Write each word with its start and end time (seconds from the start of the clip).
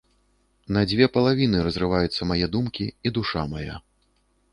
На 0.77 0.81
дзве 0.91 1.05
палавіны 1.17 1.59
разрываюцца 1.67 2.21
мае 2.31 2.45
думкі 2.57 2.87
і 3.11 3.13
душа 3.19 3.45
мая. 3.53 3.75